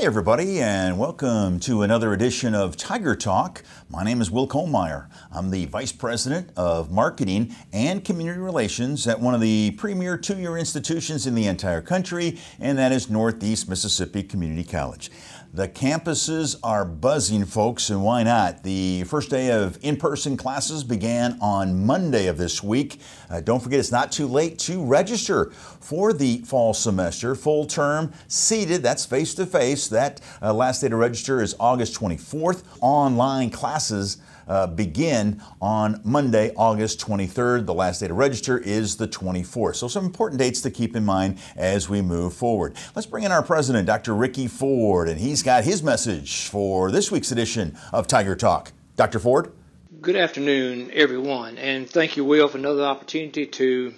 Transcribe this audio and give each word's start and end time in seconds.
Hey, 0.00 0.06
everybody, 0.06 0.62
and 0.62 0.98
welcome 0.98 1.60
to 1.60 1.82
another 1.82 2.14
edition 2.14 2.54
of 2.54 2.74
Tiger 2.74 3.14
Talk. 3.14 3.62
My 3.90 4.02
name 4.02 4.22
is 4.22 4.30
Will 4.30 4.48
Kollmeyer. 4.48 5.10
I'm 5.30 5.50
the 5.50 5.66
Vice 5.66 5.92
President 5.92 6.48
of 6.56 6.90
Marketing 6.90 7.54
and 7.70 8.02
Community 8.02 8.40
Relations 8.40 9.06
at 9.06 9.20
one 9.20 9.34
of 9.34 9.42
the 9.42 9.72
premier 9.72 10.16
two 10.16 10.38
year 10.38 10.56
institutions 10.56 11.26
in 11.26 11.34
the 11.34 11.46
entire 11.46 11.82
country, 11.82 12.38
and 12.58 12.78
that 12.78 12.92
is 12.92 13.10
Northeast 13.10 13.68
Mississippi 13.68 14.22
Community 14.22 14.64
College. 14.64 15.10
The 15.52 15.66
campuses 15.66 16.54
are 16.62 16.84
buzzing, 16.84 17.44
folks, 17.44 17.90
and 17.90 18.04
why 18.04 18.22
not? 18.22 18.62
The 18.62 19.02
first 19.02 19.30
day 19.30 19.50
of 19.50 19.80
in 19.82 19.96
person 19.96 20.36
classes 20.36 20.84
began 20.84 21.36
on 21.40 21.84
Monday 21.84 22.28
of 22.28 22.38
this 22.38 22.62
week. 22.62 23.00
Uh, 23.28 23.40
don't 23.40 23.58
forget, 23.58 23.80
it's 23.80 23.90
not 23.90 24.12
too 24.12 24.28
late 24.28 24.60
to 24.60 24.84
register 24.84 25.50
for 25.50 26.12
the 26.12 26.38
fall 26.42 26.72
semester, 26.72 27.34
full 27.34 27.66
term, 27.66 28.12
seated, 28.28 28.84
that's 28.84 29.04
face 29.04 29.34
to 29.34 29.44
face. 29.44 29.88
That 29.88 30.20
uh, 30.40 30.54
last 30.54 30.82
day 30.82 30.88
to 30.88 30.94
register 30.94 31.42
is 31.42 31.56
August 31.58 31.98
24th. 31.98 32.62
Online 32.80 33.50
classes 33.50 34.18
uh, 34.50 34.66
begin 34.66 35.40
on 35.62 36.00
Monday, 36.04 36.52
August 36.56 37.00
23rd. 37.00 37.66
The 37.66 37.72
last 37.72 38.00
day 38.00 38.08
to 38.08 38.14
register 38.14 38.58
is 38.58 38.96
the 38.96 39.06
24th. 39.06 39.76
So, 39.76 39.86
some 39.86 40.04
important 40.04 40.40
dates 40.40 40.60
to 40.62 40.70
keep 40.72 40.96
in 40.96 41.04
mind 41.04 41.38
as 41.56 41.88
we 41.88 42.02
move 42.02 42.34
forward. 42.34 42.76
Let's 42.96 43.06
bring 43.06 43.22
in 43.22 43.30
our 43.30 43.44
president, 43.44 43.86
Dr. 43.86 44.12
Ricky 44.12 44.48
Ford, 44.48 45.08
and 45.08 45.20
he's 45.20 45.44
got 45.44 45.62
his 45.62 45.84
message 45.84 46.48
for 46.48 46.90
this 46.90 47.12
week's 47.12 47.30
edition 47.30 47.78
of 47.92 48.08
Tiger 48.08 48.34
Talk. 48.34 48.72
Dr. 48.96 49.20
Ford? 49.20 49.52
Good 50.00 50.16
afternoon, 50.16 50.90
everyone, 50.92 51.56
and 51.56 51.88
thank 51.88 52.16
you, 52.16 52.24
Will, 52.24 52.48
for 52.48 52.58
another 52.58 52.82
opportunity 52.84 53.46
to 53.46 53.94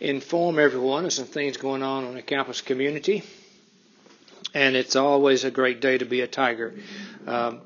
inform 0.00 0.58
everyone 0.58 1.04
of 1.04 1.12
some 1.12 1.26
things 1.26 1.56
going 1.56 1.84
on 1.84 2.04
in 2.04 2.14
the 2.14 2.22
campus 2.22 2.60
community. 2.60 3.22
And 4.54 4.74
it's 4.74 4.96
always 4.96 5.44
a 5.44 5.50
great 5.50 5.80
day 5.80 5.98
to 5.98 6.04
be 6.04 6.20
a 6.22 6.26
Tiger. 6.26 6.74
Um, 7.26 7.60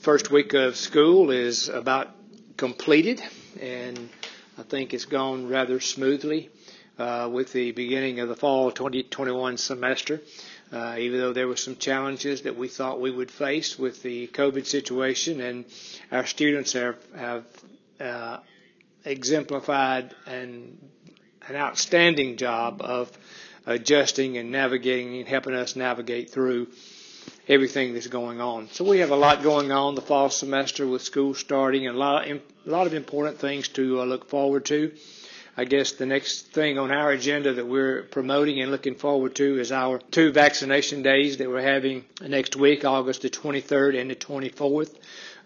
first 0.00 0.30
week 0.30 0.54
of 0.54 0.76
school 0.76 1.30
is 1.30 1.68
about 1.68 2.08
completed, 2.56 3.22
and 3.60 4.08
I 4.56 4.62
think 4.62 4.94
it's 4.94 5.04
gone 5.04 5.48
rather 5.48 5.78
smoothly 5.78 6.48
uh, 6.98 7.28
with 7.30 7.52
the 7.52 7.72
beginning 7.72 8.20
of 8.20 8.28
the 8.30 8.34
fall 8.34 8.70
2021 8.70 9.58
semester. 9.58 10.22
Uh, 10.72 10.96
even 10.98 11.20
though 11.20 11.34
there 11.34 11.46
were 11.46 11.56
some 11.56 11.76
challenges 11.76 12.42
that 12.42 12.56
we 12.56 12.68
thought 12.68 12.98
we 13.00 13.10
would 13.10 13.30
face 13.30 13.78
with 13.78 14.02
the 14.02 14.26
COVID 14.28 14.64
situation, 14.64 15.42
and 15.42 15.66
our 16.10 16.24
students 16.24 16.72
have, 16.72 16.96
have 17.14 17.44
uh, 18.00 18.38
exemplified 19.04 20.14
an, 20.24 20.78
an 21.46 21.56
outstanding 21.56 22.38
job 22.38 22.80
of 22.80 23.10
adjusting 23.66 24.38
and 24.38 24.50
navigating 24.50 25.18
and 25.18 25.28
helping 25.28 25.54
us 25.54 25.76
navigate 25.76 26.30
through 26.30 26.68
everything 27.48 27.94
that's 27.94 28.06
going 28.06 28.40
on. 28.40 28.68
So 28.72 28.84
we 28.84 28.98
have 29.00 29.10
a 29.10 29.16
lot 29.16 29.42
going 29.42 29.72
on 29.72 29.94
the 29.94 30.00
fall 30.02 30.30
semester 30.30 30.86
with 30.86 31.02
school 31.02 31.34
starting 31.34 31.86
and 31.86 31.96
a 31.96 31.98
lot, 31.98 32.30
of, 32.30 32.40
a 32.66 32.70
lot 32.70 32.86
of 32.86 32.94
important 32.94 33.38
things 33.38 33.68
to 33.68 34.00
uh, 34.00 34.04
look 34.04 34.28
forward 34.28 34.64
to. 34.66 34.92
I 35.56 35.64
guess 35.64 35.92
the 35.92 36.06
next 36.06 36.52
thing 36.52 36.78
on 36.78 36.90
our 36.90 37.10
agenda 37.10 37.52
that 37.54 37.66
we're 37.66 38.02
promoting 38.04 38.60
and 38.62 38.70
looking 38.70 38.94
forward 38.94 39.34
to 39.36 39.58
is 39.60 39.72
our 39.72 39.98
two 39.98 40.32
vaccination 40.32 41.02
days 41.02 41.38
that 41.38 41.48
we're 41.48 41.60
having 41.60 42.04
next 42.26 42.56
week, 42.56 42.84
August 42.84 43.22
the 43.22 43.30
23rd 43.30 44.00
and 44.00 44.10
the 44.10 44.14
24th. 44.16 44.94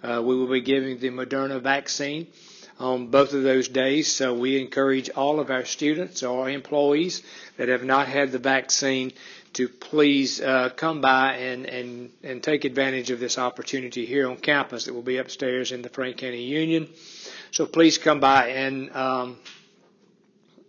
Uh, 0.03 0.21
we 0.23 0.37
will 0.37 0.47
be 0.51 0.61
giving 0.61 0.99
the 0.99 1.09
Moderna 1.09 1.61
vaccine 1.61 2.27
on 2.79 3.07
both 3.09 3.33
of 3.33 3.43
those 3.43 3.69
days. 3.69 4.13
So 4.13 4.35
we 4.35 4.61
encourage 4.61 5.11
all 5.11 5.41
of 5.41 5.51
our 5.51 5.65
students 5.65 6.23
or 6.23 6.49
employees 6.51 7.23
that 7.57 7.69
have 7.69 7.85
not 7.85 8.09
had 8.09 8.33
the 8.33 8.39
vaccine 8.39 9.13
to 9.55 9.69
please 9.69 10.41
uh, 10.41 10.71
come 10.77 11.01
by 11.01 11.35
and, 11.35 11.67
and, 11.67 12.11
and 12.25 12.43
take 12.43 12.65
advantage 12.65 13.11
of 13.11 13.21
this 13.21 13.39
opportunity 13.39 14.05
here 14.05 14.29
on 14.29 14.37
campus 14.37 14.87
that 14.87 14.95
will 14.95 15.03
be 15.03 15.19
upstairs 15.19 15.71
in 15.71 15.83
the 15.83 15.89
Frank 15.89 16.17
County 16.19 16.43
Union. 16.43 16.89
So 17.53 17.67
please 17.67 17.99
come 17.99 18.19
by 18.19 18.49
and 18.49 18.91
um, 18.97 19.37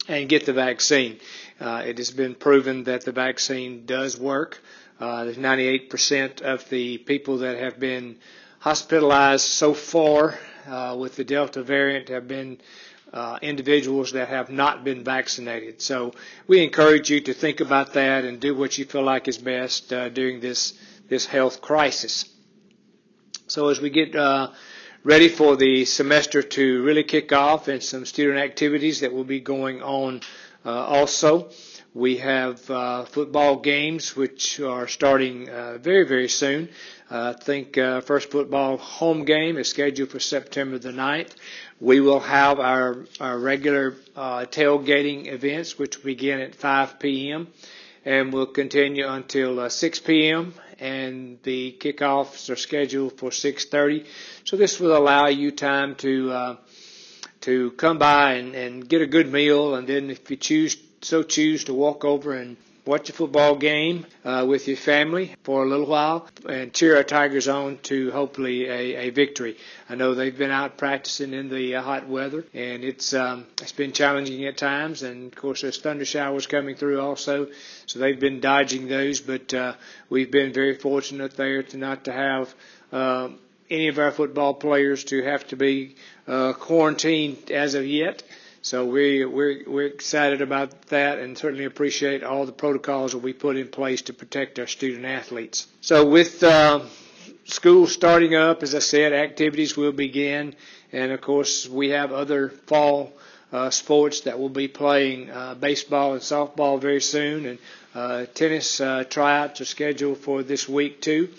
and 0.08 0.30
get 0.30 0.46
the 0.46 0.54
vaccine. 0.54 1.20
Uh, 1.60 1.82
it 1.86 1.98
has 1.98 2.12
been 2.12 2.36
proven 2.36 2.84
that 2.84 3.06
the 3.06 3.12
vaccine 3.12 3.86
does 3.88 4.20
work. 4.20 4.62
Uh, 5.00 5.26
98% 5.26 6.42
of 6.42 6.70
the 6.70 7.00
people 7.00 7.40
that 7.40 7.58
have 7.58 7.80
been 7.80 8.18
hospitalized 8.60 9.46
so 9.46 9.74
far 9.74 10.38
uh, 10.68 10.96
with 11.00 11.16
the 11.16 11.24
Delta 11.24 11.64
variant 11.64 12.10
have 12.10 12.28
been 12.28 12.60
uh, 13.14 13.38
individuals 13.42 14.12
that 14.14 14.28
have 14.30 14.50
not 14.50 14.84
been 14.84 15.04
vaccinated. 15.04 15.82
So 15.82 16.14
we 16.48 16.64
encourage 16.64 17.10
you 17.10 17.22
to 17.22 17.34
think 17.34 17.60
about 17.62 17.94
that 17.94 18.26
and 18.26 18.40
do 18.40 18.56
what 18.56 18.78
you 18.78 18.86
feel 18.86 19.04
like 19.04 19.28
is 19.28 19.38
best 19.38 19.94
uh, 19.94 20.10
during 20.10 20.40
this 20.40 20.74
this 21.08 21.26
health 21.28 21.62
crisis. 21.62 22.26
So 23.48 23.70
as 23.70 23.80
we 23.80 23.90
get 23.92 24.16
uh, 24.16 24.52
ready 25.04 25.30
for 25.30 25.56
the 25.56 25.86
semester 25.86 26.42
to 26.42 26.84
really 26.84 27.04
kick 27.04 27.32
off 27.32 27.68
and 27.68 27.82
some 27.82 28.06
student 28.06 28.40
activities 28.40 29.02
that 29.02 29.14
will 29.14 29.24
be 29.24 29.40
going 29.40 29.84
on 29.84 30.20
uh, 30.66 30.72
also. 30.72 31.50
We 31.96 32.18
have 32.18 32.70
uh, 32.70 33.06
football 33.06 33.56
games 33.56 34.18
which 34.18 34.60
are 34.60 34.86
starting 34.86 35.48
uh, 35.50 35.78
very, 35.78 36.06
very 36.06 36.28
soon. 36.28 36.68
I 37.10 37.32
think 37.32 37.76
first 37.76 38.32
football 38.32 38.76
home 38.76 39.24
game 39.24 39.58
is 39.58 39.70
scheduled 39.70 40.10
for 40.10 40.20
September 40.20 40.78
the 40.78 40.92
9th. 40.92 41.30
We 41.80 42.02
will 42.02 42.20
have 42.20 42.60
our, 42.60 43.06
our 43.22 43.40
regular 43.40 43.96
uh, 44.14 44.40
tailgating 44.46 45.28
events, 45.28 45.80
which 45.80 46.04
begin 46.04 46.42
at 46.42 46.54
5 46.56 47.00
p.m. 47.00 47.48
and 48.04 48.34
will 48.34 48.48
continue 48.48 49.08
until 49.08 49.62
uh, 49.62 49.70
6 49.70 50.00
p.m. 50.02 50.54
And 50.80 51.40
the 51.44 51.78
kickoffs 51.80 52.50
are 52.50 52.58
scheduled 52.58 53.18
for 53.18 53.30
6:30. 53.30 54.06
So 54.44 54.58
this 54.58 54.82
will 54.82 54.98
allow 54.98 55.28
you 55.28 55.52
time 55.52 55.96
to 55.96 56.32
uh, 56.32 56.56
to 57.42 57.72
come 57.72 58.00
by 58.00 58.34
and, 58.34 58.54
and 58.54 58.90
get 58.90 59.02
a 59.02 59.06
good 59.08 59.32
meal, 59.32 59.76
and 59.76 59.88
then 59.88 60.10
if 60.10 60.30
you 60.30 60.36
choose 60.36 60.76
so 61.06 61.22
choose 61.24 61.64
to 61.66 61.74
walk 61.74 62.04
over 62.04 62.34
and 62.34 62.58
watch 62.86 63.10
a 63.10 63.14
football 63.14 63.56
game 63.56 64.06
uh, 64.24 64.46
with 64.48 64.68
your 64.68 64.78
family 64.78 65.36
for 65.44 65.64
a 65.64 65.68
little 65.68 65.86
while 65.88 66.28
and 66.48 66.72
cheer 66.74 66.96
our 66.98 67.04
Tigers 67.04 67.48
on 67.48 67.78
to 67.84 68.12
hopefully 68.12 68.66
a, 68.68 68.96
a 69.08 69.10
victory. 69.12 69.58
I 69.90 69.96
know 69.96 70.14
they've 70.14 70.38
been 70.38 70.52
out 70.52 70.78
practicing 70.78 71.34
in 71.34 71.50
the 71.50 71.76
uh, 71.76 71.82
hot 71.84 72.08
weather 72.08 72.44
and 72.54 72.84
it's 72.84 73.14
um, 73.14 73.46
it's 73.62 73.72
been 73.72 73.92
challenging 73.92 74.46
at 74.46 74.58
times 74.58 75.04
and 75.04 75.32
of 75.32 75.36
course 75.40 75.62
there's 75.62 75.80
thunder 75.80 76.06
showers 76.06 76.48
coming 76.48 76.76
through 76.76 77.00
also 77.02 77.48
so 77.86 78.00
they've 78.00 78.20
been 78.20 78.40
dodging 78.40 78.88
those 78.88 79.20
but 79.22 79.54
uh, 79.54 79.74
we've 80.10 80.32
been 80.32 80.54
very 80.54 80.76
fortunate 80.76 81.36
there 81.38 81.64
to 81.64 81.78
not 81.78 82.06
to 82.06 82.12
have 82.12 82.54
uh, 82.92 83.30
any 83.70 83.88
of 83.88 83.98
our 84.00 84.12
football 84.12 84.54
players 84.54 85.04
to 85.06 85.24
have 85.24 85.46
to 85.48 85.56
be 85.56 85.96
uh, 86.28 86.54
quarantined 86.54 87.52
as 87.52 87.74
of 87.76 87.86
yet. 87.86 88.24
So 88.66 88.84
we, 88.84 89.24
we're, 89.26 89.62
we're 89.68 89.86
excited 89.86 90.42
about 90.42 90.88
that 90.88 91.20
and 91.20 91.38
certainly 91.38 91.66
appreciate 91.66 92.24
all 92.24 92.48
the 92.48 92.52
protocols 92.52 93.12
that 93.12 93.20
we 93.20 93.32
put 93.32 93.58
in 93.58 93.68
place 93.68 94.02
to 94.02 94.14
protect 94.14 94.58
our 94.58 94.66
student 94.66 95.06
athletes. 95.06 95.68
So 95.82 96.04
with 96.10 96.42
uh, 96.44 96.80
school 97.44 97.86
starting 97.86 98.34
up, 98.34 98.64
as 98.64 98.74
I 98.74 98.80
said, 98.80 99.14
activities 99.14 99.78
will 99.78 99.92
begin. 99.92 100.56
And 100.92 101.12
of 101.12 101.22
course, 101.22 101.70
we 101.70 101.90
have 101.90 102.12
other 102.12 102.50
fall 102.66 103.14
uh, 103.54 103.70
sports 103.70 104.22
that 104.22 104.40
will 104.40 104.50
be 104.50 104.68
playing 104.68 105.30
uh, 105.30 105.54
baseball 105.54 106.14
and 106.14 106.22
softball 106.24 106.82
very 106.82 107.02
soon. 107.02 107.46
And 107.46 107.60
uh, 107.94 108.26
tennis 108.34 108.82
uh, 108.82 109.04
tryouts 109.04 109.62
are 109.62 109.66
scheduled 109.66 110.18
for 110.18 110.42
this 110.42 110.68
week 110.68 111.02
too. 111.04 111.30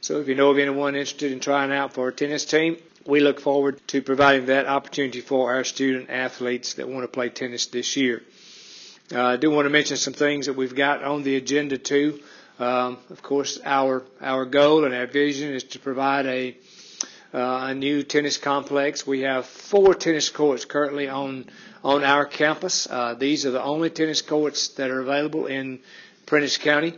So 0.00 0.18
if 0.18 0.26
you 0.26 0.34
know 0.34 0.50
of 0.50 0.58
anyone 0.58 0.96
interested 0.96 1.30
in 1.30 1.38
trying 1.38 1.70
out 1.70 1.92
for 1.92 2.08
a 2.08 2.12
tennis 2.12 2.44
team, 2.44 2.76
we 3.06 3.20
look 3.20 3.40
forward 3.40 3.80
to 3.88 4.02
providing 4.02 4.46
that 4.46 4.66
opportunity 4.66 5.20
for 5.20 5.52
our 5.54 5.64
student 5.64 6.10
athletes 6.10 6.74
that 6.74 6.88
want 6.88 7.04
to 7.04 7.08
play 7.08 7.28
tennis 7.28 7.66
this 7.66 7.96
year. 7.96 8.22
Uh, 9.12 9.22
I 9.22 9.36
do 9.36 9.50
want 9.50 9.66
to 9.66 9.70
mention 9.70 9.96
some 9.96 10.14
things 10.14 10.46
that 10.46 10.54
we've 10.54 10.74
got 10.74 11.02
on 11.02 11.22
the 11.22 11.36
agenda 11.36 11.78
too. 11.78 12.20
Um, 12.58 12.98
of 13.10 13.22
course, 13.22 13.58
our 13.64 14.04
our 14.20 14.44
goal 14.44 14.84
and 14.84 14.94
our 14.94 15.06
vision 15.06 15.52
is 15.52 15.64
to 15.64 15.78
provide 15.78 16.26
a 16.26 16.56
uh, 17.34 17.66
a 17.70 17.74
new 17.74 18.02
tennis 18.02 18.36
complex. 18.38 19.06
We 19.06 19.20
have 19.22 19.46
four 19.46 19.94
tennis 19.94 20.28
courts 20.28 20.64
currently 20.64 21.08
on 21.08 21.46
on 21.82 22.04
our 22.04 22.24
campus. 22.24 22.86
Uh, 22.88 23.14
these 23.14 23.44
are 23.46 23.50
the 23.50 23.62
only 23.62 23.90
tennis 23.90 24.22
courts 24.22 24.68
that 24.76 24.90
are 24.90 25.00
available 25.00 25.46
in 25.46 25.80
Prentiss 26.26 26.58
County. 26.58 26.94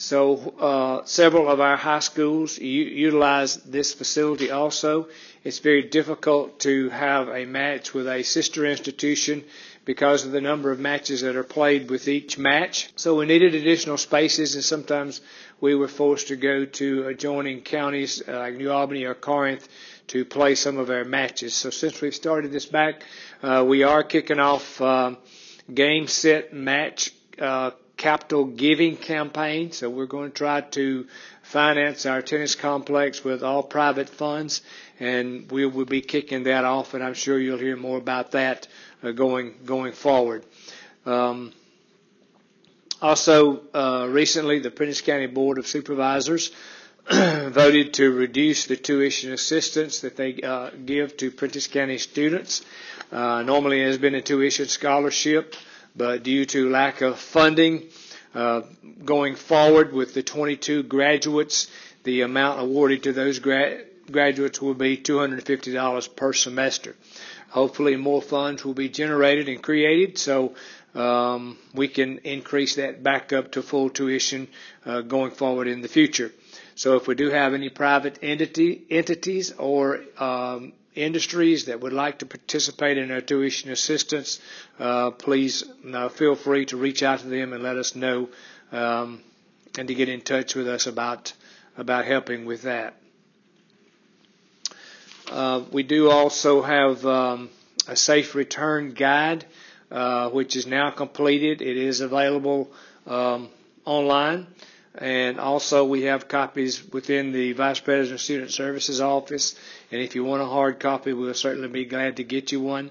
So 0.00 0.54
uh, 0.58 1.04
several 1.04 1.46
of 1.50 1.60
our 1.60 1.76
high 1.76 1.98
schools 1.98 2.58
utilize 2.58 3.56
this 3.56 3.92
facility 3.92 4.50
also. 4.50 5.08
It's 5.44 5.58
very 5.58 5.82
difficult 5.82 6.58
to 6.60 6.88
have 6.88 7.28
a 7.28 7.44
match 7.44 7.92
with 7.92 8.08
a 8.08 8.22
sister 8.22 8.64
institution 8.64 9.44
because 9.84 10.24
of 10.24 10.32
the 10.32 10.40
number 10.40 10.70
of 10.70 10.78
matches 10.80 11.20
that 11.20 11.36
are 11.36 11.42
played 11.44 11.90
with 11.90 12.08
each 12.08 12.38
match. 12.38 12.88
So 12.96 13.14
we 13.16 13.26
needed 13.26 13.54
additional 13.54 13.98
spaces 13.98 14.54
and 14.54 14.64
sometimes 14.64 15.20
we 15.60 15.74
were 15.74 15.86
forced 15.86 16.28
to 16.28 16.36
go 16.36 16.64
to 16.64 17.06
adjoining 17.08 17.60
counties 17.60 18.22
uh, 18.26 18.38
like 18.38 18.54
New 18.54 18.70
Albany 18.70 19.04
or 19.04 19.14
Corinth 19.14 19.68
to 20.06 20.24
play 20.24 20.54
some 20.54 20.78
of 20.78 20.88
our 20.88 21.04
matches. 21.04 21.52
So 21.52 21.68
since 21.68 22.00
we've 22.00 22.14
started 22.14 22.52
this 22.52 22.64
back, 22.64 23.02
uh, 23.42 23.66
we 23.68 23.82
are 23.82 24.02
kicking 24.02 24.40
off 24.40 24.80
uh, 24.80 25.16
game, 25.74 26.06
set, 26.06 26.54
match 26.54 27.12
uh, 27.38 27.72
capital 28.00 28.46
giving 28.46 28.96
campaign. 28.96 29.70
So 29.72 29.90
we're 29.90 30.06
going 30.06 30.30
to 30.30 30.36
try 30.36 30.62
to 30.62 31.06
finance 31.42 32.06
our 32.06 32.22
tennis 32.22 32.54
complex 32.54 33.22
with 33.22 33.42
all 33.42 33.62
private 33.62 34.08
funds, 34.08 34.62
and 34.98 35.50
we 35.52 35.66
will 35.66 35.84
be 35.84 36.00
kicking 36.00 36.44
that 36.44 36.64
off. 36.64 36.94
And 36.94 37.04
I'm 37.04 37.12
sure 37.14 37.38
you'll 37.38 37.58
hear 37.58 37.76
more 37.76 37.98
about 37.98 38.32
that 38.32 38.66
uh, 39.02 39.10
going 39.12 39.54
going 39.66 39.92
forward. 39.92 40.44
Um, 41.04 41.52
also, 43.02 43.60
uh, 43.74 44.06
recently, 44.10 44.58
the 44.60 44.70
Prentiss 44.70 45.02
County 45.02 45.26
Board 45.26 45.58
of 45.58 45.66
Supervisors 45.66 46.50
voted 47.10 47.94
to 47.94 48.10
reduce 48.12 48.66
the 48.66 48.76
tuition 48.76 49.32
assistance 49.32 50.00
that 50.00 50.16
they 50.16 50.40
uh, 50.42 50.70
give 50.86 51.16
to 51.18 51.30
Prentiss 51.30 51.66
County 51.66 51.98
students. 51.98 52.62
Uh, 53.12 53.42
normally, 53.42 53.82
it 53.82 53.86
has 53.86 53.98
been 53.98 54.14
a 54.14 54.22
tuition 54.22 54.66
scholarship, 54.68 55.54
but 55.96 56.22
due 56.22 56.44
to 56.46 56.70
lack 56.70 57.00
of 57.00 57.18
funding, 57.18 57.84
uh, 58.34 58.62
going 59.04 59.34
forward 59.34 59.92
with 59.92 60.14
the 60.14 60.22
22 60.22 60.84
graduates, 60.84 61.68
the 62.04 62.22
amount 62.22 62.60
awarded 62.60 63.02
to 63.04 63.12
those 63.12 63.38
gra- 63.38 63.80
graduates 64.10 64.60
will 64.62 64.74
be 64.74 64.96
$250 64.96 66.16
per 66.16 66.32
semester. 66.32 66.94
Hopefully, 67.50 67.96
more 67.96 68.22
funds 68.22 68.64
will 68.64 68.74
be 68.74 68.88
generated 68.88 69.48
and 69.48 69.62
created 69.62 70.16
so 70.18 70.54
um, 70.94 71.58
we 71.74 71.88
can 71.88 72.18
increase 72.18 72.76
that 72.76 73.02
back 73.02 73.32
up 73.32 73.52
to 73.52 73.62
full 73.62 73.90
tuition 73.90 74.48
uh, 74.86 75.00
going 75.02 75.30
forward 75.32 75.66
in 75.66 75.80
the 75.82 75.88
future. 75.88 76.32
So 76.74 76.96
if 76.96 77.06
we 77.06 77.14
do 77.14 77.30
have 77.30 77.52
any 77.54 77.68
private 77.68 78.18
entity, 78.22 78.82
entities 78.90 79.52
or 79.52 80.00
um, 80.18 80.72
industries 81.02 81.66
that 81.66 81.80
would 81.80 81.92
like 81.92 82.18
to 82.18 82.26
participate 82.26 82.98
in 82.98 83.10
our 83.10 83.20
tuition 83.20 83.70
assistance, 83.70 84.40
uh, 84.78 85.10
please 85.10 85.64
uh, 85.92 86.08
feel 86.08 86.34
free 86.34 86.66
to 86.66 86.76
reach 86.76 87.02
out 87.02 87.20
to 87.20 87.26
them 87.26 87.52
and 87.52 87.62
let 87.62 87.76
us 87.76 87.94
know 87.96 88.28
um, 88.72 89.20
and 89.78 89.88
to 89.88 89.94
get 89.94 90.08
in 90.08 90.20
touch 90.20 90.54
with 90.54 90.68
us 90.68 90.86
about 90.86 91.32
about 91.76 92.04
helping 92.04 92.44
with 92.44 92.62
that. 92.62 92.94
Uh, 95.30 95.62
we 95.70 95.82
do 95.82 96.10
also 96.10 96.60
have 96.62 97.06
um, 97.06 97.48
a 97.86 97.94
safe 97.96 98.34
return 98.34 98.92
guide, 98.92 99.44
uh, 99.90 100.28
which 100.30 100.56
is 100.56 100.66
now 100.66 100.90
completed. 100.90 101.62
It 101.62 101.76
is 101.76 102.00
available 102.00 102.70
um, 103.06 103.48
online. 103.84 104.46
And 105.00 105.40
also, 105.40 105.84
we 105.84 106.02
have 106.02 106.28
copies 106.28 106.86
within 106.92 107.32
the 107.32 107.52
Vice 107.52 107.80
President 107.80 108.12
of 108.14 108.20
Student 108.20 108.50
Services 108.50 109.00
office. 109.00 109.54
And 109.90 110.00
if 110.02 110.14
you 110.14 110.24
want 110.24 110.42
a 110.42 110.46
hard 110.46 110.78
copy, 110.78 111.14
we'll 111.14 111.32
certainly 111.32 111.68
be 111.68 111.86
glad 111.86 112.18
to 112.18 112.24
get 112.24 112.52
you 112.52 112.60
one. 112.60 112.90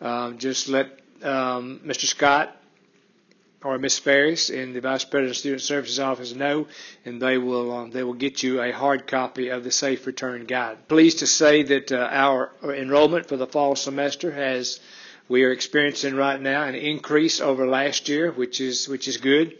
Um, 0.00 0.38
just 0.38 0.68
let 0.68 0.88
um, 1.22 1.80
Mr. 1.86 2.04
Scott 2.06 2.56
or 3.62 3.78
Ms. 3.78 3.98
Ferris 3.98 4.50
in 4.50 4.72
the 4.72 4.80
Vice 4.80 5.04
President 5.04 5.30
of 5.30 5.36
Student 5.36 5.62
Services 5.62 5.98
office 5.98 6.34
know, 6.34 6.66
and 7.04 7.20
they 7.22 7.38
will 7.38 7.72
um, 7.72 7.90
they 7.90 8.02
will 8.02 8.14
get 8.14 8.42
you 8.42 8.60
a 8.62 8.70
hard 8.72 9.06
copy 9.06 9.48
of 9.48 9.64
the 9.64 9.70
Safe 9.70 10.06
Return 10.06 10.44
Guide. 10.46 10.88
Pleased 10.88 11.20
to 11.20 11.26
say 11.26 11.62
that 11.62 11.90
uh, 11.92 12.08
our 12.10 12.52
enrollment 12.62 13.26
for 13.26 13.36
the 13.36 13.46
fall 13.46 13.74
semester 13.74 14.30
has 14.30 14.78
we 15.28 15.42
are 15.44 15.50
experiencing 15.52 16.14
right 16.14 16.40
now 16.40 16.62
an 16.64 16.74
increase 16.74 17.40
over 17.40 17.66
last 17.66 18.08
year, 18.08 18.30
which 18.30 18.60
is 18.60 18.88
which 18.88 19.08
is 19.08 19.16
good. 19.16 19.56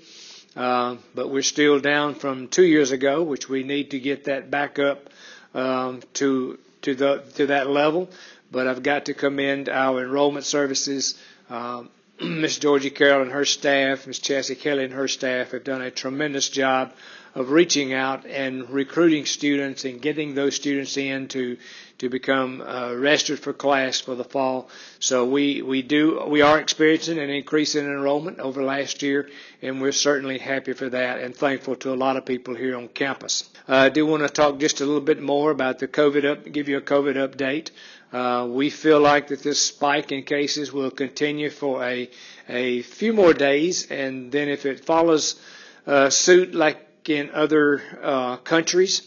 Uh, 0.56 0.96
but 1.14 1.28
we're 1.28 1.42
still 1.42 1.78
down 1.78 2.14
from 2.14 2.48
two 2.48 2.64
years 2.64 2.90
ago, 2.90 3.22
which 3.22 3.48
we 3.48 3.62
need 3.62 3.90
to 3.90 4.00
get 4.00 4.24
that 4.24 4.50
back 4.50 4.78
up 4.78 5.10
um, 5.54 6.00
to 6.14 6.58
to 6.82 6.94
the 6.94 7.22
to 7.34 7.46
that 7.48 7.68
level. 7.68 8.08
But 8.50 8.66
I've 8.66 8.82
got 8.82 9.06
to 9.06 9.14
commend 9.14 9.68
our 9.68 10.02
enrollment 10.02 10.46
services. 10.46 11.18
Um, 11.50 11.90
Miss 12.20 12.58
Georgie 12.58 12.90
Carroll 12.90 13.22
and 13.22 13.32
her 13.32 13.44
staff, 13.44 14.06
Miss 14.06 14.18
Chassie 14.18 14.58
Kelly 14.58 14.84
and 14.84 14.94
her 14.94 15.08
staff 15.08 15.50
have 15.50 15.64
done 15.64 15.82
a 15.82 15.90
tremendous 15.90 16.48
job 16.48 16.92
of 17.36 17.50
reaching 17.50 17.92
out 17.92 18.24
and 18.26 18.68
recruiting 18.70 19.26
students 19.26 19.84
and 19.84 20.00
getting 20.00 20.34
those 20.34 20.56
students 20.56 20.96
in 20.96 21.28
to 21.28 21.56
to 21.98 22.08
become 22.10 22.60
uh, 22.62 22.94
registered 22.94 23.38
for 23.38 23.52
class 23.54 24.00
for 24.00 24.14
the 24.14 24.24
fall. 24.24 24.68
So 24.98 25.24
we, 25.26 25.62
we 25.62 25.80
do 25.82 26.22
we 26.26 26.40
are 26.42 26.58
experiencing 26.58 27.18
an 27.18 27.28
increase 27.30 27.74
in 27.74 27.84
enrollment 27.86 28.38
over 28.40 28.62
last 28.62 29.02
year, 29.02 29.28
and 29.62 29.80
we're 29.82 29.92
certainly 29.92 30.38
happy 30.38 30.72
for 30.72 30.88
that 30.88 31.20
and 31.20 31.36
thankful 31.36 31.76
to 31.76 31.92
a 31.92 31.96
lot 32.04 32.16
of 32.16 32.24
people 32.24 32.54
here 32.54 32.74
on 32.76 32.88
campus. 32.88 33.48
Uh, 33.68 33.74
I 33.76 33.88
do 33.90 34.06
want 34.06 34.22
to 34.22 34.28
talk 34.30 34.58
just 34.58 34.80
a 34.80 34.86
little 34.86 35.00
bit 35.02 35.20
more 35.22 35.50
about 35.50 35.78
the 35.78 35.88
COVID 35.88 36.24
up, 36.24 36.50
give 36.50 36.68
you 36.70 36.78
a 36.78 36.82
COVID 36.82 37.16
update. 37.16 37.70
Uh, 38.12 38.46
we 38.46 38.70
feel 38.70 39.00
like 39.00 39.28
that 39.28 39.42
this 39.42 39.60
spike 39.60 40.10
in 40.10 40.22
cases 40.22 40.72
will 40.72 40.90
continue 40.90 41.50
for 41.50 41.84
a 41.84 42.08
a 42.48 42.80
few 42.82 43.12
more 43.12 43.34
days, 43.34 43.90
and 43.90 44.32
then 44.32 44.48
if 44.48 44.64
it 44.64 44.84
follows 44.86 45.38
uh, 45.86 46.08
suit 46.08 46.54
like 46.54 46.85
in 47.08 47.30
other 47.30 47.82
uh, 48.02 48.36
countries, 48.38 49.02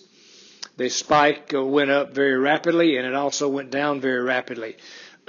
the 0.78 0.90
spike 0.90 1.54
uh, 1.54 1.64
went 1.64 1.92
up 1.92 2.14
very 2.14 2.38
rapidly 2.38 2.98
and 2.98 3.06
it 3.06 3.14
also 3.16 3.48
went 3.50 3.72
down 3.72 4.00
very 4.02 4.22
rapidly. 4.22 4.78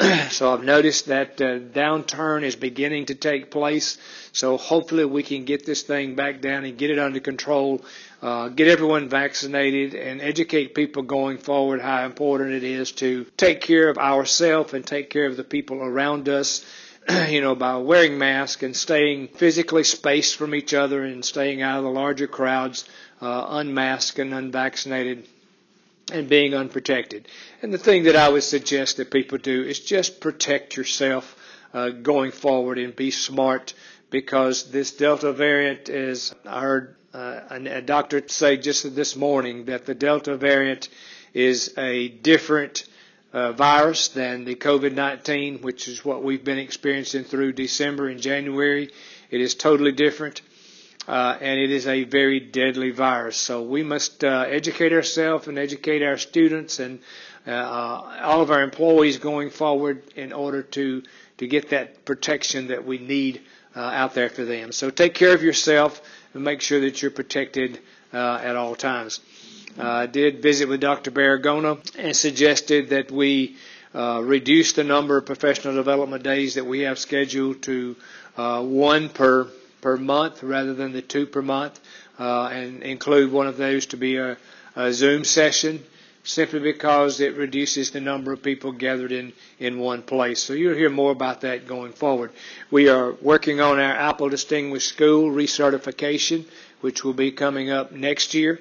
so 0.31 0.53
I've 0.55 0.65
noticed 0.65 1.07
that 1.07 1.41
uh, 1.43 1.59
downturn 1.59 2.43
is 2.43 2.57
beginning 2.57 3.07
to 3.07 3.15
take 3.15 3.51
place. 3.51 3.99
So 4.33 4.57
hopefully 4.57 5.05
we 5.05 5.23
can 5.23 5.45
get 5.45 5.67
this 5.67 5.83
thing 5.83 6.15
back 6.15 6.41
down 6.41 6.65
and 6.65 6.79
get 6.79 6.91
it 6.91 6.99
under 6.99 7.21
control, 7.21 7.83
uh, 8.23 8.49
get 8.49 8.69
everyone 8.69 9.09
vaccinated, 9.11 9.95
and 9.95 10.23
educate 10.23 10.75
people 10.75 11.03
going 11.03 11.37
forward 11.37 11.83
how 11.83 12.07
important 12.07 12.53
it 12.53 12.65
is 12.65 12.93
to 12.93 13.27
take 13.37 13.61
care 13.61 13.91
of 13.91 13.99
ourselves 13.99 14.73
and 14.73 14.87
take 14.87 15.11
care 15.11 15.27
of 15.27 15.37
the 15.37 15.45
people 15.45 15.83
around 15.83 16.29
us. 16.31 16.65
You 17.29 17.41
know, 17.41 17.55
by 17.55 17.77
wearing 17.77 18.19
masks 18.19 18.63
and 18.63 18.77
staying 18.77 19.29
physically 19.29 19.85
spaced 19.85 20.37
from 20.37 20.55
each 20.55 20.75
other 20.75 21.03
and 21.05 21.25
staying 21.25 21.63
out 21.63 21.79
of 21.79 21.85
the 21.85 21.91
larger 21.91 22.27
crowds, 22.27 22.85
uh, 23.21 23.47
unmasked 23.49 24.19
and 24.19 24.35
unvaccinated 24.35 25.27
and 26.13 26.29
being 26.29 26.55
unprotected. 26.55 27.29
And 27.63 27.73
the 27.73 27.79
thing 27.79 28.05
that 28.05 28.17
I 28.17 28.29
would 28.29 28.43
suggest 28.43 28.97
that 28.97 29.11
people 29.11 29.39
do 29.39 29.63
is 29.63 29.81
just 29.81 30.21
protect 30.21 30.77
yourself 30.77 31.37
uh, 31.73 31.91
going 31.91 32.33
forward 32.33 32.79
and 32.79 32.95
be 32.95 33.11
smart 33.11 33.75
because 34.11 34.71
this 34.71 34.93
Delta 34.93 35.33
variant 35.33 35.89
is, 35.89 36.35
I 36.45 36.61
heard 36.61 36.97
uh, 37.15 37.41
a 37.51 37.81
doctor 37.83 38.23
say 38.27 38.57
just 38.57 38.95
this 38.95 39.17
morning 39.17 39.67
that 39.67 39.87
the 39.87 39.95
Delta 39.95 40.37
variant 40.37 40.89
is 41.33 41.73
a 41.79 42.09
different 42.09 42.85
uh, 43.33 43.53
virus 43.53 44.09
than 44.09 44.45
the 44.45 44.55
COVID-19, 44.55 45.63
which 45.63 45.89
is 45.89 46.05
what 46.05 46.23
we've 46.23 46.45
been 46.45 46.59
experiencing 46.59 47.25
through 47.25 47.53
December 47.53 48.09
and 48.09 48.21
January. 48.21 48.91
It 49.31 49.41
is 49.41 49.55
totally 49.55 49.93
different 49.93 50.43
uh, 51.09 51.37
and 51.41 51.59
it 51.59 51.71
is 51.71 51.87
a 51.87 52.05
very 52.05 52.41
deadly 52.41 52.91
virus. 52.91 53.37
So 53.37 53.63
we 53.63 53.83
must 53.83 54.23
uh, 54.23 54.45
educate 54.49 54.93
ourselves 54.93 55.49
and 55.49 55.59
educate 55.59 56.03
our 56.03 56.17
students 56.19 56.79
and 56.79 57.01
uh, 57.47 57.51
all 58.23 58.43
of 58.43 58.51
our 58.51 58.63
employees 58.63 59.19
going 59.19 59.51
forward 59.51 60.03
in 60.15 60.33
order 60.33 60.63
to 60.63 61.03
to 61.39 61.47
get 61.47 61.71
that 61.71 62.05
protection 62.05 62.69
that 62.69 62.85
we 62.85 62.99
need 62.99 63.41
uh, 63.75 63.81
out 63.81 64.13
there 64.15 64.29
for 64.29 64.45
them. 64.45 64.73
So 64.73 64.91
take 64.91 65.15
care 65.15 65.35
of 65.35 65.43
yourself 65.43 66.03
and 66.35 66.45
make 66.45 66.61
sure 66.61 66.81
that 66.81 67.01
you're 67.01 67.11
protected 67.11 67.81
uh, 68.13 68.39
at 68.43 68.57
all 68.57 68.75
times. 68.77 69.21
Uh, 69.79 69.83
I 69.89 70.07
did 70.07 70.43
visit 70.43 70.69
with 70.69 70.81
Dr. 70.81 71.11
Baragona 71.11 71.79
and 71.99 72.15
suggested 72.17 72.91
that 72.91 73.11
we 73.11 73.57
reduce 73.95 74.73
the 74.73 74.85
number 74.85 75.17
of 75.17 75.27
professional 75.27 75.75
development 75.75 76.23
days 76.23 76.55
that 76.55 76.67
we 76.67 76.81
have 76.81 76.99
scheduled 76.99 77.63
to 77.63 77.97
one 78.37 79.09
per 79.09 79.49
per 79.81 79.97
month 79.97 80.43
rather 80.43 80.75
than 80.75 80.93
the 80.93 81.03
two 81.03 81.27
per 81.27 81.43
month, 81.43 81.81
uh, 82.19 82.49
and 82.53 82.83
include 82.83 83.33
one 83.33 83.47
of 83.47 83.57
those 83.57 83.87
to 83.87 83.97
be 83.97 84.17
a, 84.17 84.37
a 84.77 84.93
Zoom 84.93 85.25
session 85.25 85.83
simply 86.23 86.61
because 86.61 87.21
it 87.21 87.35
reduces 87.37 87.91
the 87.93 88.01
number 88.01 88.31
of 88.33 88.43
people 88.43 88.73
gathered 88.73 89.11
in, 89.11 89.33
in 89.59 89.79
one 89.79 90.03
place. 90.03 90.39
So 90.43 90.53
you'll 90.53 90.75
hear 90.77 90.91
more 90.91 91.13
about 91.13 91.41
that 91.43 91.67
going 91.67 91.93
forward. 91.93 92.31
We 92.71 92.89
are 92.91 93.13
working 93.23 93.61
on 93.61 93.81
our 93.81 93.93
Apple 93.97 94.29
Distinguished 94.29 94.89
School 94.91 95.31
recertification, 95.31 96.45
which 96.83 97.05
will 97.05 97.15
be 97.15 97.33
coming 97.33 97.71
up 97.71 97.93
next 97.93 98.35
year. 98.35 98.61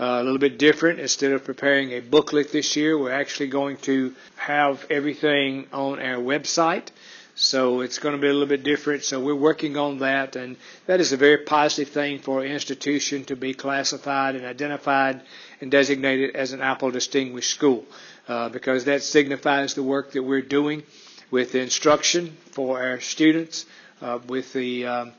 Uh, 0.00 0.22
a 0.22 0.24
little 0.24 0.38
bit 0.38 0.58
different. 0.58 0.98
Instead 0.98 1.30
of 1.32 1.44
preparing 1.44 1.90
a 1.92 2.00
booklet 2.00 2.50
this 2.52 2.74
year, 2.74 2.96
we're 2.96 3.12
actually 3.12 3.48
going 3.48 3.76
to 3.76 4.14
have 4.36 4.86
everything 4.88 5.66
on 5.74 6.00
our 6.00 6.16
website. 6.16 6.86
So 7.34 7.82
it's 7.82 7.98
going 7.98 8.14
to 8.16 8.20
be 8.20 8.26
a 8.28 8.32
little 8.32 8.48
bit 8.48 8.62
different. 8.62 9.02
So 9.04 9.20
we're 9.20 9.34
working 9.34 9.76
on 9.76 9.98
that, 9.98 10.36
and 10.36 10.56
that 10.86 11.00
is 11.00 11.12
a 11.12 11.18
very 11.18 11.36
positive 11.44 11.92
thing 11.92 12.18
for 12.18 12.42
an 12.42 12.50
institution 12.50 13.24
to 13.26 13.36
be 13.36 13.52
classified 13.52 14.36
and 14.36 14.46
identified 14.46 15.20
and 15.60 15.70
designated 15.70 16.34
as 16.34 16.52
an 16.54 16.62
Apple 16.62 16.90
Distinguished 16.90 17.50
School, 17.50 17.84
uh, 18.26 18.48
because 18.48 18.86
that 18.86 19.02
signifies 19.02 19.74
the 19.74 19.82
work 19.82 20.12
that 20.12 20.22
we're 20.22 20.40
doing 20.40 20.82
with 21.30 21.54
instruction 21.54 22.38
for 22.52 22.82
our 22.82 23.00
students, 23.00 23.66
uh, 24.00 24.18
with 24.28 24.50
the 24.54 24.86
um, 24.86 25.12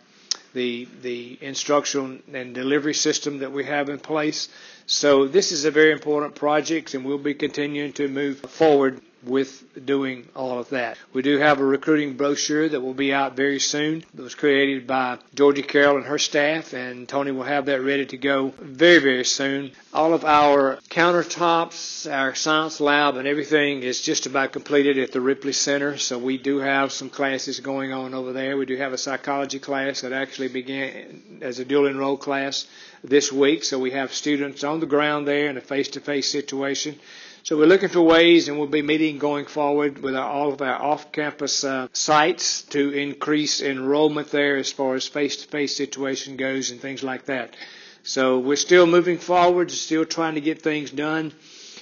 the 0.53 0.87
the 1.01 1.37
instructional 1.41 2.17
and 2.33 2.53
delivery 2.53 2.93
system 2.93 3.39
that 3.39 3.51
we 3.51 3.65
have 3.65 3.89
in 3.89 3.99
place. 3.99 4.49
So 4.91 5.25
this 5.25 5.53
is 5.53 5.63
a 5.63 5.71
very 5.71 5.93
important 5.93 6.35
project, 6.35 6.93
and 6.93 7.05
we'll 7.05 7.17
be 7.17 7.33
continuing 7.33 7.93
to 7.93 8.09
move 8.09 8.41
forward 8.41 8.99
with 9.23 9.63
doing 9.85 10.27
all 10.35 10.59
of 10.59 10.69
that. 10.69 10.97
We 11.13 11.21
do 11.21 11.37
have 11.37 11.59
a 11.59 11.63
recruiting 11.65 12.17
brochure 12.17 12.67
that 12.67 12.81
will 12.81 12.93
be 12.93 13.13
out 13.13 13.35
very 13.35 13.59
soon. 13.59 14.03
It 14.17 14.21
was 14.21 14.35
created 14.35 14.87
by 14.87 15.19
Georgie 15.33 15.61
Carroll 15.61 15.97
and 15.97 16.05
her 16.07 16.17
staff, 16.17 16.73
and 16.73 17.07
Tony 17.07 17.31
will 17.31 17.43
have 17.43 17.67
that 17.67 17.81
ready 17.81 18.05
to 18.07 18.17
go 18.17 18.53
very, 18.59 18.99
very 18.99 19.23
soon. 19.23 19.71
All 19.93 20.13
of 20.13 20.25
our 20.25 20.77
countertops, 20.89 22.11
our 22.11 22.35
science 22.35 22.81
lab, 22.81 23.15
and 23.15 23.27
everything 23.27 23.83
is 23.83 24.01
just 24.01 24.25
about 24.25 24.51
completed 24.51 24.97
at 24.97 25.13
the 25.13 25.21
Ripley 25.21 25.53
Center. 25.53 25.97
So 25.97 26.17
we 26.17 26.37
do 26.37 26.57
have 26.57 26.91
some 26.91 27.09
classes 27.09 27.61
going 27.61 27.93
on 27.93 28.13
over 28.13 28.33
there. 28.33 28.57
We 28.57 28.65
do 28.65 28.75
have 28.75 28.91
a 28.91 28.97
psychology 28.97 29.59
class 29.59 30.01
that 30.01 30.11
actually 30.11 30.49
began 30.49 31.39
as 31.41 31.59
a 31.59 31.65
dual 31.65 31.87
enroll 31.87 32.17
class 32.17 32.65
this 33.03 33.31
week. 33.31 33.63
So 33.63 33.79
we 33.79 33.91
have 33.91 34.13
students 34.13 34.63
on 34.63 34.79
the 34.81 34.85
ground 34.87 35.27
there 35.27 35.49
in 35.49 35.57
a 35.57 35.61
face-to-face 35.61 36.29
situation. 36.29 36.99
So 37.43 37.57
we're 37.57 37.65
looking 37.65 37.89
for 37.89 38.01
ways, 38.01 38.47
and 38.47 38.59
we'll 38.59 38.67
be 38.67 38.83
meeting 38.83 39.17
going 39.17 39.45
forward 39.45 39.97
with 40.03 40.15
our, 40.15 40.29
all 40.29 40.53
of 40.53 40.61
our 40.61 40.79
off-campus 40.79 41.63
uh, 41.63 41.87
sites 41.91 42.61
to 42.69 42.91
increase 42.91 43.61
enrollment 43.61 44.29
there 44.29 44.57
as 44.57 44.71
far 44.71 44.93
as 44.95 45.07
face-to-face 45.07 45.75
situation 45.75 46.37
goes 46.37 46.69
and 46.69 46.79
things 46.79 47.01
like 47.01 47.25
that. 47.25 47.55
So 48.03 48.37
we're 48.39 48.57
still 48.57 48.85
moving 48.85 49.17
forward, 49.17 49.71
still 49.71 50.05
trying 50.05 50.35
to 50.35 50.41
get 50.41 50.61
things 50.61 50.91
done, 50.91 51.33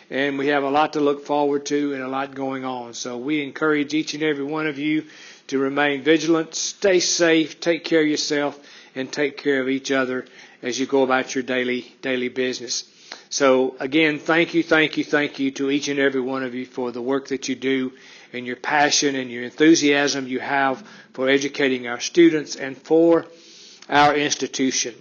and 0.09 0.37
we 0.37 0.47
have 0.47 0.63
a 0.63 0.69
lot 0.69 0.93
to 0.93 1.01
look 1.01 1.25
forward 1.25 1.65
to 1.67 1.93
and 1.93 2.03
a 2.03 2.07
lot 2.07 2.33
going 2.35 2.63
on. 2.63 2.93
So 2.93 3.17
we 3.17 3.43
encourage 3.43 3.93
each 3.93 4.13
and 4.13 4.23
every 4.23 4.45
one 4.45 4.67
of 4.67 4.79
you 4.79 5.05
to 5.47 5.57
remain 5.59 6.03
vigilant, 6.03 6.55
stay 6.55 6.99
safe, 6.99 7.59
take 7.59 7.83
care 7.83 8.01
of 8.01 8.07
yourself, 8.07 8.57
and 8.95 9.11
take 9.11 9.37
care 9.37 9.61
of 9.61 9.69
each 9.69 9.91
other 9.91 10.25
as 10.61 10.79
you 10.79 10.85
go 10.85 11.03
about 11.03 11.35
your 11.35 11.43
daily 11.43 11.93
daily 12.01 12.29
business. 12.29 12.85
So 13.29 13.75
again, 13.79 14.19
thank 14.19 14.53
you, 14.53 14.63
thank 14.63 14.97
you, 14.97 15.03
thank 15.03 15.39
you 15.39 15.51
to 15.51 15.69
each 15.69 15.87
and 15.87 15.99
every 15.99 16.21
one 16.21 16.43
of 16.43 16.55
you 16.55 16.65
for 16.65 16.91
the 16.91 17.01
work 17.01 17.27
that 17.27 17.47
you 17.47 17.55
do 17.55 17.93
and 18.33 18.45
your 18.45 18.55
passion 18.55 19.15
and 19.15 19.31
your 19.31 19.43
enthusiasm 19.43 20.27
you 20.27 20.39
have 20.39 20.85
for 21.13 21.29
educating 21.29 21.87
our 21.87 21.99
students 21.99 22.55
and 22.55 22.77
for 22.77 23.25
our 23.87 24.15
institution, 24.15 24.95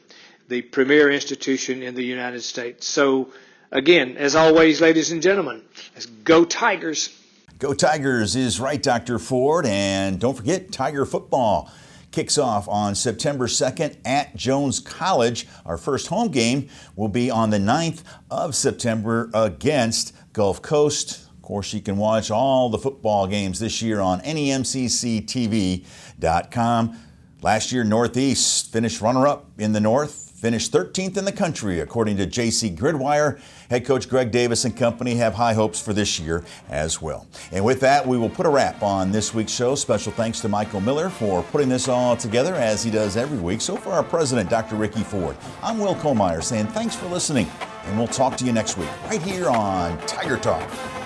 the 0.48 0.62
premier 0.62 1.10
institution 1.10 1.82
in 1.82 1.94
the 1.94 2.04
United 2.04 2.42
States. 2.42 2.86
So 2.86 3.32
again, 3.70 4.16
as 4.16 4.34
always, 4.34 4.80
ladies 4.80 5.10
and 5.10 5.22
gentlemen, 5.22 5.62
let's 5.94 6.06
go 6.06 6.44
Tigers. 6.44 7.14
Go 7.58 7.74
Tigers 7.74 8.36
is 8.36 8.60
right, 8.60 8.82
Dr. 8.82 9.18
Ford. 9.18 9.66
And 9.66 10.20
don't 10.20 10.36
forget 10.36 10.70
Tiger 10.70 11.04
football 11.04 11.70
kicks 12.18 12.36
off 12.36 12.66
on 12.66 12.96
September 12.96 13.46
2nd 13.46 13.96
at 14.04 14.34
Jones 14.34 14.80
College. 14.80 15.46
Our 15.64 15.78
first 15.78 16.08
home 16.08 16.32
game 16.32 16.68
will 16.96 17.06
be 17.06 17.30
on 17.30 17.50
the 17.50 17.58
9th 17.58 18.02
of 18.28 18.56
September 18.56 19.30
against 19.32 20.16
Gulf 20.32 20.60
Coast. 20.60 21.28
Of 21.36 21.42
course, 21.42 21.72
you 21.72 21.80
can 21.80 21.96
watch 21.96 22.32
all 22.32 22.70
the 22.70 22.78
football 22.78 23.28
games 23.28 23.60
this 23.60 23.80
year 23.82 24.00
on 24.00 24.20
NEMCCTV.com. 24.22 26.98
Last 27.40 27.70
year, 27.70 27.84
Northeast 27.84 28.72
finished 28.72 29.00
runner 29.00 29.28
up 29.28 29.52
in 29.56 29.72
the 29.72 29.80
North 29.80 30.27
finished 30.38 30.72
13th 30.72 31.16
in 31.16 31.24
the 31.24 31.32
country, 31.32 31.80
according 31.80 32.16
to 32.16 32.26
JC 32.26 32.76
Gridwire. 32.76 33.40
Head 33.70 33.84
coach 33.84 34.08
Greg 34.08 34.30
Davis 34.30 34.64
and 34.64 34.76
company 34.76 35.16
have 35.16 35.34
high 35.34 35.52
hopes 35.52 35.80
for 35.80 35.92
this 35.92 36.20
year 36.20 36.44
as 36.68 37.02
well. 37.02 37.26
And 37.50 37.64
with 37.64 37.80
that, 37.80 38.06
we 38.06 38.16
will 38.16 38.30
put 38.30 38.46
a 38.46 38.48
wrap 38.48 38.82
on 38.82 39.10
this 39.10 39.34
week's 39.34 39.52
show. 39.52 39.74
Special 39.74 40.12
thanks 40.12 40.40
to 40.40 40.48
Michael 40.48 40.80
Miller 40.80 41.10
for 41.10 41.42
putting 41.44 41.68
this 41.68 41.88
all 41.88 42.16
together 42.16 42.54
as 42.54 42.84
he 42.84 42.90
does 42.90 43.16
every 43.16 43.38
week. 43.38 43.60
So 43.60 43.76
for 43.76 43.90
our 43.90 44.04
president, 44.04 44.48
Dr. 44.48 44.76
Ricky 44.76 45.02
Ford, 45.02 45.36
I'm 45.62 45.78
Will 45.78 45.96
Kollmeyer 45.96 46.42
saying 46.42 46.68
thanks 46.68 46.94
for 46.94 47.06
listening, 47.06 47.48
and 47.84 47.98
we'll 47.98 48.06
talk 48.06 48.36
to 48.36 48.44
you 48.44 48.52
next 48.52 48.76
week 48.76 48.90
right 49.06 49.20
here 49.20 49.48
on 49.48 49.98
Tiger 50.06 50.36
Talk. 50.36 50.97